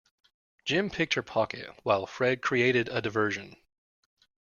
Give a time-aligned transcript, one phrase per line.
[0.65, 3.55] Jim picked her pocket while Fred created a diversion